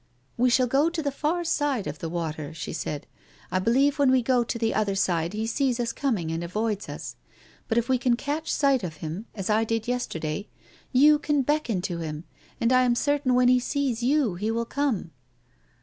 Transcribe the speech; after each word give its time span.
"We 0.35 0.49
shall 0.49 0.65
go 0.65 0.89
to 0.89 1.03
the 1.03 1.11
far 1.11 1.43
side 1.43 1.85
of 1.85 1.99
the 1.99 2.09
water," 2.09 2.55
she 2.55 2.73
said." 2.73 3.05
I 3.51 3.59
believe 3.59 3.99
when 3.99 4.09
we 4.09 4.23
go 4.23 4.43
to 4.43 4.57
the 4.57 4.73
other 4.73 4.95
side 4.95 5.33
he 5.33 5.45
sees 5.45 5.79
us 5.79 5.91
coming 5.93 6.31
and 6.31 6.43
avoids 6.43 6.89
us. 6.89 7.15
But 7.67 7.77
if 7.77 7.87
we 7.87 7.99
can 7.99 8.15
catch 8.15 8.51
sight 8.51 8.83
of 8.83 8.95
him, 9.05 9.27
as 9.35 9.47
I 9.47 9.63
did 9.63 9.87
yesterday, 9.87 10.49
you 10.91 11.19
can 11.19 11.43
beckon 11.43 11.83
to 11.83 11.99
him, 11.99 12.23
and 12.59 12.73
I 12.73 12.81
am 12.81 12.95
certain 12.95 13.35
when 13.35 13.47
he 13.47 13.59
sees 13.59 14.01
you 14.01 14.33
he 14.33 14.49
will 14.49 14.65
come." 14.65 15.11